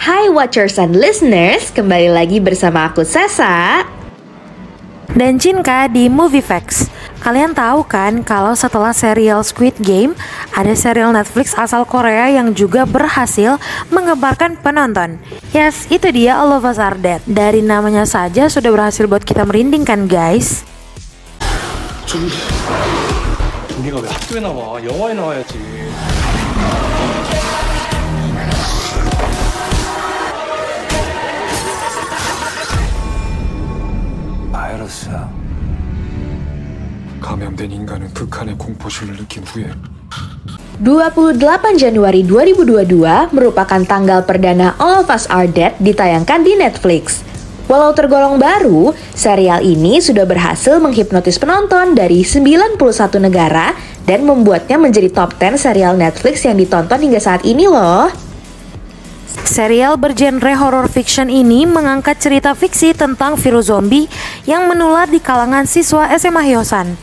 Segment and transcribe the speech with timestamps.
[0.00, 3.84] Hai watchers and listeners, kembali lagi bersama aku Sesa
[5.12, 6.88] dan Cinka di Movie Facts.
[7.20, 10.16] Kalian tahu kan kalau setelah serial Squid Game,
[10.56, 13.60] ada serial Netflix asal Korea yang juga berhasil
[13.92, 15.20] mengembarkan penonton.
[15.52, 17.20] Yes, itu dia All of Us Are Dead.
[17.28, 20.64] Dari namanya saja sudah berhasil buat kita merinding kan guys?
[23.76, 24.80] 니가 왜 학교에 나와?
[24.80, 25.52] 영화에 나와야지.
[34.90, 35.30] 바이러스야.
[37.20, 39.70] 감염된 인간은 극한의 공포심을 느낀 후에
[40.82, 47.24] 28 Januari 2022 merupakan tanggal perdana All of Us Are Dead ditayangkan di Netflix.
[47.66, 52.78] Walau tergolong baru, serial ini sudah berhasil menghipnotis penonton dari 91
[53.18, 53.74] negara
[54.06, 58.12] dan membuatnya menjadi top 10 serial Netflix yang ditonton hingga saat ini loh.
[59.47, 64.07] Serial bergenre horror fiction ini mengangkat cerita fiksi tentang virus zombie
[64.47, 66.95] yang menular di kalangan siswa SMA Hyosan.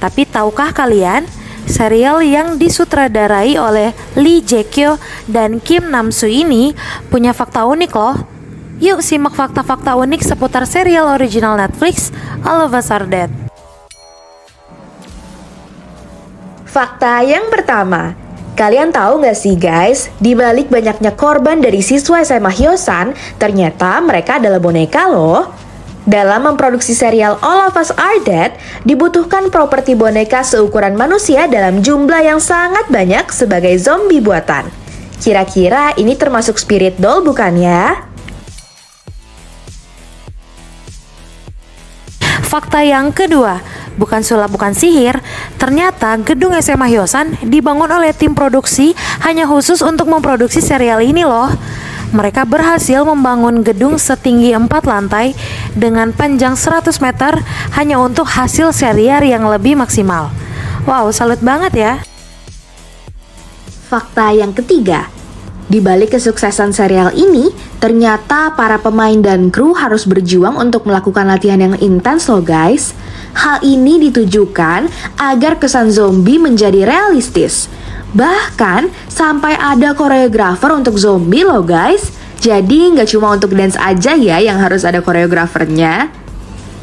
[0.00, 1.28] Tapi tahukah kalian,
[1.64, 6.72] serial yang disutradarai oleh Lee Jae-kyo dan Kim Nam-soo ini
[7.08, 8.16] punya fakta unik loh.
[8.82, 12.10] Yuk simak fakta-fakta unik seputar serial original Netflix
[12.42, 13.30] All of Us Are Dead.
[16.66, 18.18] Fakta yang pertama,
[18.54, 24.38] kalian tahu nggak sih guys, di balik banyaknya korban dari siswa SMA Hyosan, ternyata mereka
[24.38, 25.50] adalah boneka loh.
[26.04, 32.20] Dalam memproduksi serial All of Us Are Dead, dibutuhkan properti boneka seukuran manusia dalam jumlah
[32.20, 34.68] yang sangat banyak sebagai zombie buatan.
[35.18, 38.04] Kira-kira ini termasuk spirit doll bukan ya?
[42.44, 43.64] Fakta yang kedua,
[43.96, 45.18] bukan sulap bukan sihir,
[45.56, 48.92] ternyata gedung SMA Hyosan dibangun oleh tim produksi
[49.22, 51.50] hanya khusus untuk memproduksi serial ini loh.
[52.14, 55.34] Mereka berhasil membangun gedung setinggi 4 lantai
[55.74, 57.42] dengan panjang 100 meter
[57.74, 60.30] hanya untuk hasil serial yang lebih maksimal.
[60.86, 61.92] Wow, salut banget ya.
[63.90, 65.10] Fakta yang ketiga,
[65.64, 67.48] di balik kesuksesan serial ini,
[67.80, 72.92] ternyata para pemain dan kru harus berjuang untuk melakukan latihan yang intens loh guys.
[73.32, 74.86] Hal ini ditujukan
[75.16, 77.72] agar kesan zombie menjadi realistis.
[78.14, 82.12] Bahkan sampai ada koreografer untuk zombie loh guys.
[82.38, 86.12] Jadi nggak cuma untuk dance aja ya yang harus ada koreografernya.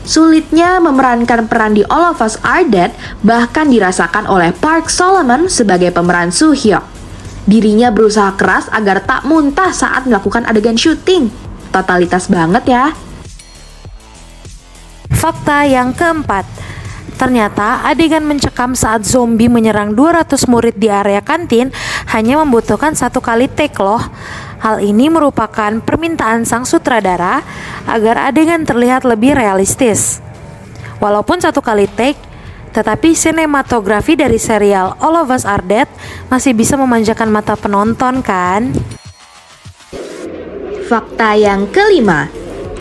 [0.02, 2.90] Sulitnya memerankan peran di All of Us Are Dead
[3.22, 6.91] bahkan dirasakan oleh Park Solomon sebagai pemeran Soo Hyuk.
[7.52, 11.28] Dirinya berusaha keras agar tak muntah saat melakukan adegan syuting.
[11.76, 12.96] Totalitas banget ya.
[15.12, 16.48] Fakta yang keempat,
[17.22, 21.70] Ternyata adegan mencekam saat zombie menyerang 200 murid di area kantin
[22.10, 24.02] hanya membutuhkan satu kali take loh.
[24.58, 27.46] Hal ini merupakan permintaan sang sutradara
[27.86, 30.18] agar adegan terlihat lebih realistis.
[30.98, 32.18] Walaupun satu kali take,
[32.72, 35.88] tetapi sinematografi dari serial All of Us Are Dead
[36.32, 38.72] masih bisa memanjakan mata penonton kan?
[40.88, 42.28] Fakta yang kelima,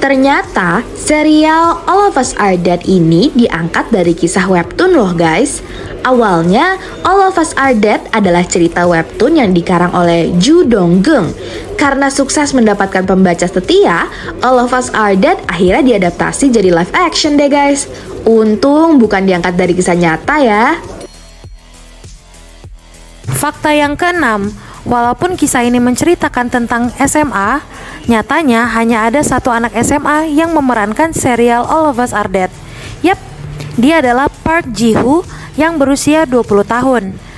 [0.01, 5.61] Ternyata serial All of Us Are Dead ini diangkat dari kisah webtoon loh guys.
[6.09, 11.37] Awalnya All of Us Are Dead adalah cerita webtoon yang dikarang oleh Ju Dong Geung.
[11.81, 14.05] Karena sukses mendapatkan pembaca setia,
[14.45, 17.89] All of Us Are Dead akhirnya diadaptasi jadi live action deh guys.
[18.29, 20.77] Untung bukan diangkat dari kisah nyata ya.
[23.33, 24.53] Fakta yang keenam,
[24.85, 27.65] walaupun kisah ini menceritakan tentang SMA,
[28.05, 32.53] nyatanya hanya ada satu anak SMA yang memerankan serial All of Us Are Dead.
[33.01, 33.17] Yap,
[33.81, 35.25] dia adalah Park Ji-hoo
[35.57, 37.30] yang berusia 20 tahun.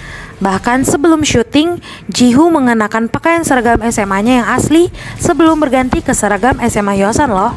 [0.43, 1.79] Bahkan sebelum syuting,
[2.11, 4.91] Ji-hoo mengenakan pakaian seragam SMA-nya yang asli
[5.23, 7.55] sebelum berganti ke seragam SMA Hyosan loh.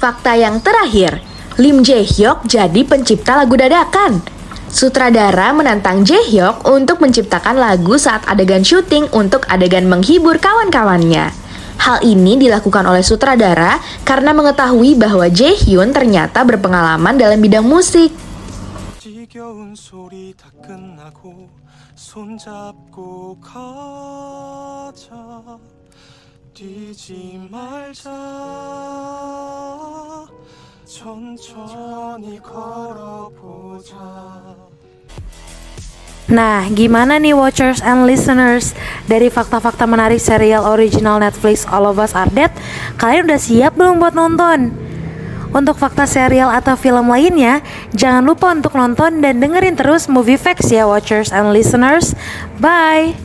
[0.00, 1.20] Fakta yang terakhir,
[1.60, 4.24] Lim Jae-hyuk jadi pencipta lagu dadakan.
[4.72, 11.30] Sutradara menantang Jae-hyuk untuk menciptakan lagu saat adegan syuting untuk adegan menghibur kawan-kawannya.
[11.84, 13.76] Hal ini dilakukan oleh sutradara
[14.08, 18.24] karena mengetahui bahwa Jae-hyun ternyata berpengalaman dalam bidang musik.
[36.30, 38.70] Nah, gimana nih watchers and listeners
[39.10, 42.54] dari fakta-fakta menarik serial original Netflix All of Us Are Dead?
[43.02, 44.83] Kalian udah siap belum buat nonton?
[45.54, 47.62] Untuk fakta serial atau film lainnya,
[47.94, 52.12] jangan lupa untuk nonton dan dengerin terus Movie Facts ya watchers and listeners.
[52.58, 53.23] Bye!